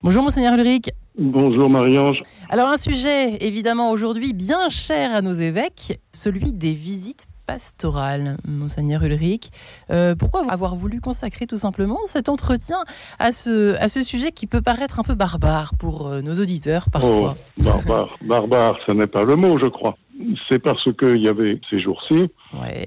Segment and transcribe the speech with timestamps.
[0.00, 0.90] Bonjour Monseigneur Ulrich.
[1.18, 2.22] Bonjour Marie-Ange.
[2.48, 9.02] Alors un sujet évidemment aujourd'hui bien cher à nos évêques, celui des visites pastorales, Monseigneur
[9.02, 9.50] Ulrich.
[9.90, 12.84] Euh, pourquoi avoir voulu consacrer tout simplement cet entretien
[13.18, 16.86] à ce, à ce sujet qui peut paraître un peu barbare pour euh, nos auditeurs
[16.92, 17.34] parfois?
[17.36, 19.96] Oh, Barbare, barbare, ce n'est pas le mot je crois.
[20.48, 22.28] C'est parce qu'il y avait ces jours-ci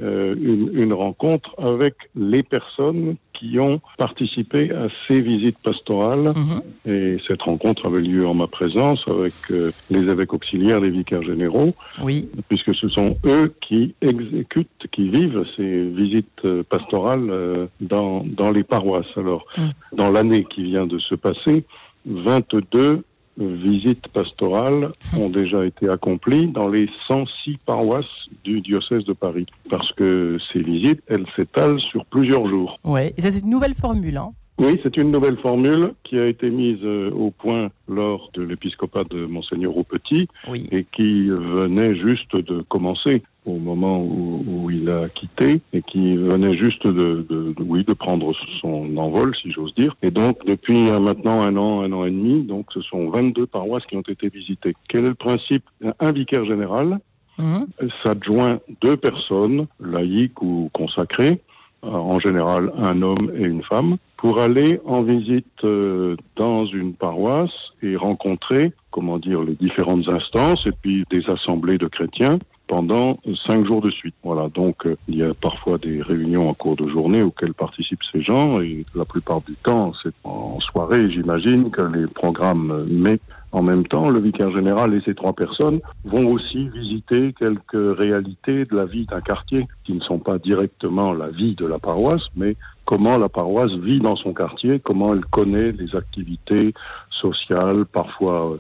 [0.04, 0.36] euh,
[0.74, 6.34] une, rencontre avec les personnes qui ont participé à ces visites pastorales.
[6.36, 6.62] Mhm.
[6.92, 11.24] Et cette rencontre avait lieu en ma présence avec euh, les évêques auxiliaires, les vicaires
[11.24, 12.30] généraux, oui.
[12.50, 18.64] puisque ce sont eux qui exécutent, qui vivent ces visites euh, pastorales dans, dans les
[18.64, 19.06] paroisses.
[19.16, 19.72] Alors, mhm.
[19.94, 21.66] dans l'année qui vient de se passer,
[22.06, 23.04] 22
[23.38, 28.06] visites pastorales ont déjà été accomplies dans les 106 paroisses
[28.44, 29.46] du diocèse de Paris.
[29.70, 32.80] Parce que ces visites, elles s'étalent sur plusieurs jours.
[32.98, 36.52] Et ça c'est une nouvelle formule, hein oui, c'est une nouvelle formule qui a été
[36.52, 40.28] mise euh, au point lors de l'épiscopat de Monseigneur au Petit
[40.72, 46.56] et qui venait juste de commencer au moment où, il a quitté et qui venait
[46.56, 49.96] juste de, oui, de prendre son envol, si j'ose dire.
[50.04, 53.86] Et donc, depuis maintenant un an, un an et demi, donc ce sont 22 paroisses
[53.88, 54.76] qui ont été visitées.
[54.88, 55.64] Quel est le principe?
[56.00, 57.00] Un vicaire général
[57.40, 57.62] mmh.
[58.04, 61.42] s'adjoint deux personnes, laïques ou consacrées,
[61.82, 67.50] en général un homme et une femme, pour aller en visite euh, dans une paroisse
[67.82, 73.66] et rencontrer, comment dire, les différentes instances et puis des assemblées de chrétiens pendant cinq
[73.66, 74.14] jours de suite.
[74.24, 78.04] Voilà, donc euh, il y a parfois des réunions en cours de journée auxquelles participent
[78.12, 83.22] ces gens et la plupart du temps c'est en soirée, j'imagine que les programmes mettent
[83.52, 88.66] en même temps, le vicaire général et ces trois personnes vont aussi visiter quelques réalités
[88.66, 92.24] de la vie d'un quartier qui ne sont pas directement la vie de la paroisse,
[92.36, 96.74] mais comment la paroisse vit dans son quartier, comment elle connaît les activités
[97.10, 98.58] sociales, parfois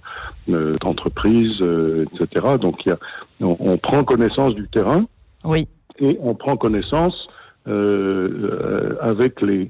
[0.49, 2.57] euh, d'entreprise, euh, etc.
[2.59, 2.97] Donc y a,
[3.39, 5.05] on, prend connaissance du terrain
[5.45, 5.67] oui.
[5.99, 7.27] et on prend connaissance
[7.67, 9.69] euh, avec les,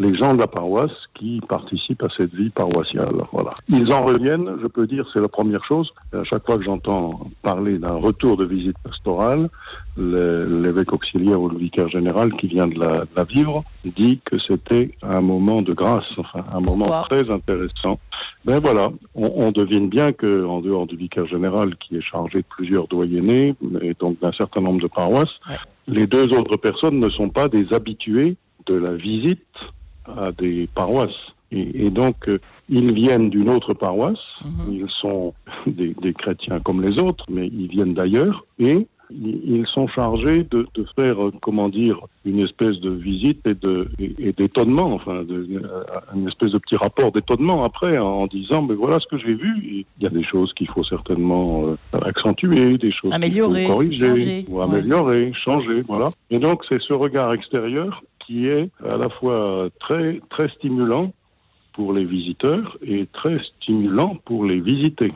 [0.00, 3.16] les gens de la paroisse qui participent à cette vie paroissiale.
[3.32, 3.52] Voilà.
[3.68, 5.90] Ils en reviennent, je peux dire, c'est la première chose.
[6.14, 9.50] À chaque fois que j'entends parler d'un retour de visite pastorale,
[9.98, 15.20] l'évêque auxiliaire ou le vicaire général qui vient de la, vivre dit que c'était un
[15.20, 17.98] moment de grâce, enfin un moment très intéressant.
[18.46, 22.46] Ben voilà, on, devine bien que en dehors du vicaire général qui est chargé de
[22.48, 25.38] plusieurs doyennés et donc d'un certain nombre de paroisses,
[25.90, 28.36] les deux autres personnes ne sont pas des habitués
[28.66, 29.40] de la visite
[30.06, 31.10] à des paroisses.
[31.52, 34.72] Et, donc, euh, ils viennent d'une autre paroisse, mhm.
[34.72, 35.34] ils sont
[35.66, 40.66] des, chrétiens comme les autres, mais ils viennent d'ailleurs, et ils sont chargés de,
[40.98, 45.84] faire, euh, comment dire, une espèce de visite et de et, d'étonnement, enfin, de, euh,
[46.14, 49.84] une espèce de petit rapport d'étonnement après, en, disant, mais voilà ce que j'ai vu.
[49.98, 54.60] il y a des choses qu'il faut certainement accentuer, des choses améliorer, corriger, changer, ou
[54.60, 56.10] améliorer, changer, voilà.
[56.30, 61.12] Et donc, c'est ce regard extérieur qui est à la fois très, très stimulant
[61.72, 65.12] pour les visiteurs et très stimulant pour les visiter.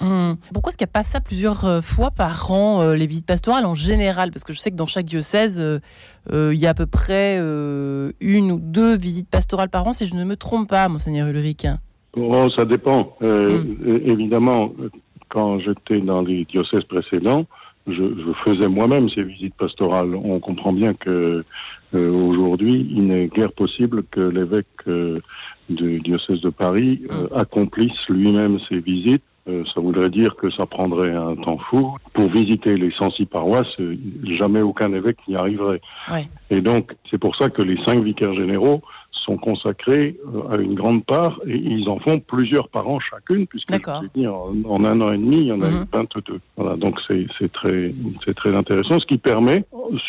[0.00, 0.34] Hmm.
[0.52, 3.26] Pourquoi est-ce qu'il n'y a pas ça plusieurs euh, fois par an, euh, les visites
[3.26, 4.30] pastorales en général?
[4.30, 5.80] Parce que je sais que dans chaque diocèse, euh,
[6.30, 10.14] il y a à peu près une ou deux visites pastorales par an, si je
[10.14, 11.66] ne me trompe pas, monseigneur Ulrich.
[12.16, 13.16] Oh, ça dépend.
[13.20, 13.64] Hmm.
[14.04, 14.72] Évidemment,
[15.28, 17.46] quand j'étais dans les diocèses précédents,
[17.86, 20.14] je, je faisais moi-même ces visites pastorales.
[20.14, 21.44] On comprend bien que
[21.94, 24.66] aujourd'hui, il n'est guère possible que l'évêque
[25.68, 27.38] du diocèse de Paris euh, mm.
[27.38, 29.22] accomplisse lui-même ces visites.
[29.74, 31.96] Ça voudrait dire que ça prendrait un temps fou.
[32.12, 33.66] Pour visiter les 106 paroisses,
[34.24, 35.80] jamais aucun évêque n'y arriverait.
[36.50, 38.82] Et donc, c'est pour ça que les cinq vicaires généraux
[39.28, 43.46] sont consacrés euh, à une grande part et ils en font plusieurs par an chacune,
[43.46, 43.70] puisque
[44.26, 46.34] en, un an et demi, il y en a 22.
[46.34, 46.38] Mhm.
[46.56, 47.92] Voilà, donc c'est très,
[48.36, 49.64] très intéressant, ce qui permet,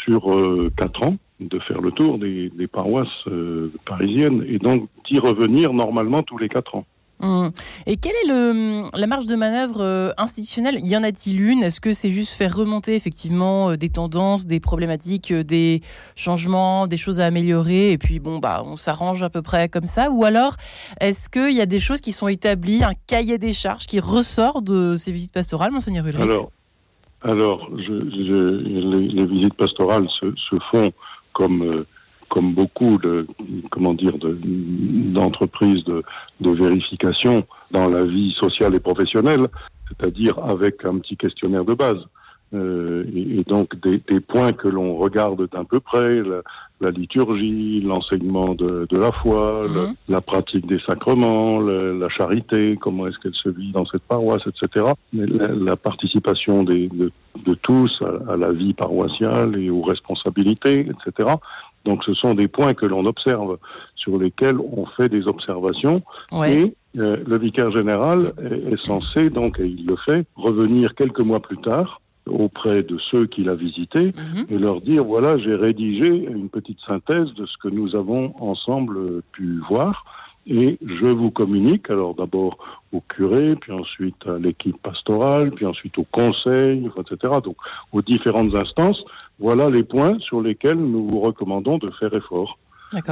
[0.05, 5.19] sur euh, quatre ans, de faire le tour des, paroisses euh, parisiennes et donc d'y
[5.19, 6.85] revenir normalement tous les quatre ans.
[7.21, 7.51] Hum.
[7.85, 10.79] Et quelle est la marge de manœuvre euh, institutionnelle?
[10.85, 11.63] Y en a-t-il une?
[11.63, 15.81] Est-ce que c'est juste faire remonter effectivement euh, des tendances, des problématiques, euh, des
[16.15, 19.85] changements, des choses à améliorer et puis bon bah on s'arrange à peu près comme
[19.85, 20.09] ça?
[20.11, 20.55] Ou alors
[21.01, 24.61] est-ce qu'il y a des choses qui sont établies, un cahier des charges qui ressort
[24.61, 26.21] de ces visites pastorales, monseigneur Ulrich?
[26.21, 26.51] Alors,
[27.21, 30.93] alors les, visites pastorales se font
[31.33, 31.83] comme
[32.29, 33.27] comme beaucoup de
[33.71, 36.03] comment dire d'entreprises de,
[36.41, 39.47] de, vérification dans la vie sociale et professionnelle,
[39.87, 42.03] c'est-à-dire avec un petit questionnaire de base.
[42.53, 46.41] euh, et, donc des, des, points que l'on regarde d'un peu près, la,
[46.81, 49.93] la liturgie, l'enseignement de, de, la foi, mhm.
[50.07, 54.85] la pratique des sacrements, la charité, comment est-ce qu'elle se vit dans cette paroisse, etc.
[55.13, 57.11] La, la participation des, de,
[57.45, 61.29] de, tous à, à, la vie paroissiale et aux responsabilités, etc.
[61.85, 63.57] Donc ce sont des points que l'on observe,
[63.95, 66.01] sur lesquels on fait des observations.
[66.45, 71.21] Et euh, le vicaire général est, est censé, donc, et il le fait, revenir quelques
[71.21, 74.45] mois plus tard auprès de ceux qu'il a visités mhm.
[74.49, 79.21] et leur dire voilà, j'ai rédigé une petite synthèse de ce que nous avons ensemble
[79.31, 80.05] pu voir
[80.47, 82.57] et je vous communique alors d'abord
[82.91, 87.33] au curé, puis ensuite à l'équipe pastorale, puis ensuite au conseil, etc.
[87.43, 87.55] Donc
[87.91, 89.03] aux différentes instances,
[89.39, 92.57] voilà les points sur lesquels nous vous recommandons de faire effort.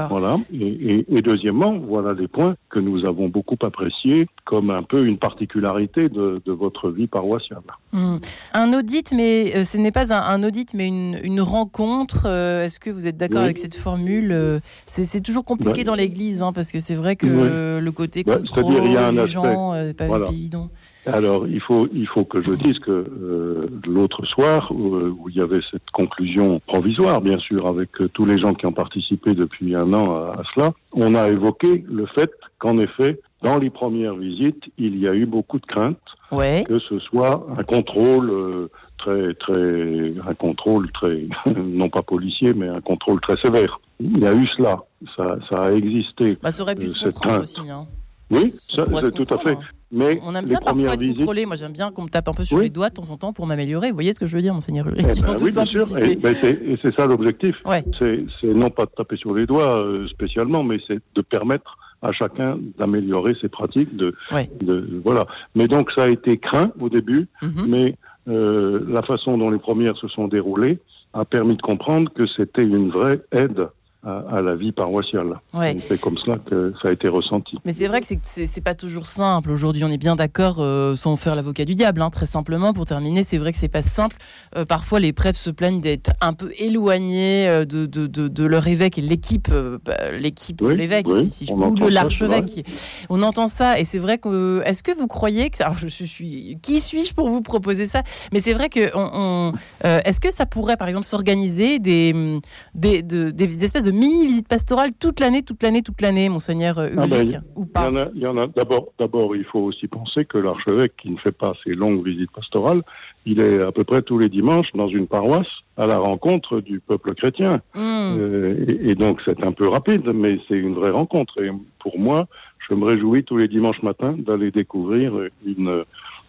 [0.10, 0.38] Voilà.
[0.52, 5.20] Et, et, deuxièmement, voilà les points que nous avons beaucoup appréciés comme un peu une
[5.20, 7.62] particularité de, de votre vie paroissiale.
[7.92, 8.18] Hmm.
[8.54, 12.24] Un audit, mais euh, ce n'est pas un, un, audit, mais une, une rencontre.
[12.26, 15.96] Euh, est-ce que vous êtes d'accord avec cette formule euh, C'est toujours compliqué bah, dans
[15.96, 19.12] l'Église, hein, parce que c'est vrai que le côté bah, contrôle, il y a un
[19.12, 20.30] jugeant, pas voilà.
[20.30, 20.70] évident.
[21.08, 25.36] Alors, il faut, il faut que je dise que euh, l'autre soir, où, où, il
[25.36, 29.34] y avait cette conclusion provisoire, bien sûr, avec euh, tous les gens qui ont participé
[29.34, 33.70] depuis un an à, à cela, on a évoqué le fait qu'en effet, dans les
[33.70, 35.98] premières visites, il y a eu beaucoup de craintes
[36.32, 36.64] ouais.
[36.68, 42.68] que ce soit un contrôle euh, très, très, un contrôle très, non pas policier, mais
[42.68, 43.80] un contrôle très sévère.
[44.00, 44.80] Il y a eu cela,
[45.16, 46.38] ça, ça a existé.
[46.42, 47.70] Bah, ça aurait pu euh, se comprendre aussi.
[47.70, 47.86] Hein.
[48.30, 49.54] Oui, ça, ça tout à fait.
[49.54, 49.60] Hein.
[49.92, 51.18] Mais on aime bien parfois être visites...
[51.18, 51.46] contrôlé.
[51.46, 52.66] Moi, j'aime bien qu'on me tape un peu sur oui.
[52.66, 53.90] les doigts de temps en temps pour m'améliorer.
[53.90, 55.86] Vous voyez ce que je veux dire, monseigneur Ulrich eh ben, Oui, bien sûr.
[55.98, 57.56] Et, ben, et c'est ça l'objectif.
[57.66, 57.84] Ouais.
[58.00, 62.12] C'est non pas de taper sur les doigts euh, spécialement, mais c'est de permettre à
[62.12, 63.96] chacun d'améliorer ses pratiques.
[63.96, 64.50] De, ouais.
[64.62, 65.26] de, voilà.
[65.56, 67.68] Mais donc, ça a été craint au début, mm -hmm.
[67.68, 67.96] mais
[68.28, 70.80] euh, la façon dont les premières se sont déroulées
[71.14, 73.70] a permis de comprendre que c'était une vraie aide
[74.08, 75.40] à, la vie paroissiale.
[75.54, 75.78] Ouais.
[75.88, 77.58] C'est comme cela que ça a été ressenti.
[77.66, 79.52] Mais c'est vrai que c'est pas toujours simple.
[79.52, 82.74] Aujourd'hui, on est bien d'accord, euh, sans faire l'avocat du diable, hein, très simplement.
[82.74, 84.16] Pour terminer, c'est vrai que c'est pas simple.
[84.56, 88.46] Euh, parfois, les prêtres se plaignent d'être un peu éloignés euh, de, de, de, de,
[88.46, 89.50] leur évêque et l'équipe,
[89.84, 92.66] bah, l'équipe oui, de l'évêque, oui, si, si je ou de l'archevêque.
[93.10, 94.62] On entend ça, et c'est vrai que.
[94.66, 98.04] Est-ce que vous croyez que ça, alors je suis, qui suis-je pour vous proposer ça?
[98.32, 99.52] Mais c'est vrai que, on, on
[99.84, 102.40] est-ce que ça pourrait, par exemple, s'organiser des,
[102.74, 106.80] des, de, des espèces de mini visite pastorale toute l'année, toute l'année, toute l'année, monseigneur
[106.80, 108.44] Ulrich, ah ben, ou pas Il y en a.
[108.44, 112.06] a D'abord, d'abord, il faut aussi penser que l'archevêque qui ne fait pas ces longues
[112.06, 112.84] visites pastorales,
[113.26, 116.80] il est à peu près tous les dimanches dans une paroisse à la rencontre du
[116.80, 117.62] peuple chrétien.
[117.76, 118.18] Mm.
[118.20, 121.42] Euh, et, et, donc c'est un peu rapide, mais c'est une vraie rencontre.
[121.42, 122.28] Et pour moi,
[122.70, 125.14] je me réjouis tous les dimanches matins d'aller découvrir
[125.46, 125.84] une,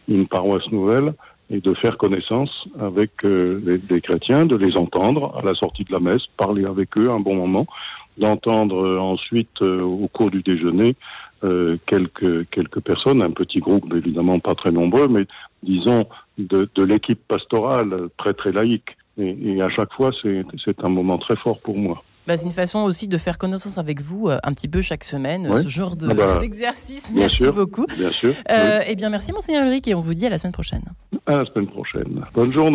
[0.09, 1.15] une paroisse nouvelle
[1.51, 5.93] et de faire connaissance avec euh, les, chrétiens, de les entendre à la sortie de
[5.93, 7.67] la messe, parler avec eux un bon moment,
[8.19, 10.97] d'entendre euh, ensuite euh, au cours du déjeuner
[11.45, 15.25] euh, quelques quelques personnes, un petit groupe évidemment pas très nombreux, mais
[15.63, 16.07] disons
[16.37, 18.97] de, de l'équipe pastorale très très laïque.
[19.19, 22.03] Et, et à chaque fois, c'est un moment très fort pour moi.
[22.29, 25.03] Bah, c'est une façon aussi de faire connaissance avec vous euh, un petit peu chaque
[25.03, 25.63] semaine, ouais.
[25.63, 27.11] ce genre d'exercice.
[27.11, 27.87] De, ah bah, merci sûr, beaucoup.
[27.97, 28.35] Bien sûr.
[28.51, 28.85] Euh, oui.
[28.87, 30.83] Eh bien, merci, Monseigneur Ulrich, et on vous dit à la semaine prochaine.
[31.25, 32.23] À la semaine prochaine.
[32.35, 32.67] Bonne journée.